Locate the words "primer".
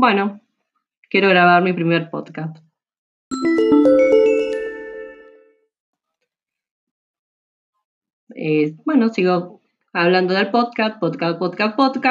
1.74-2.08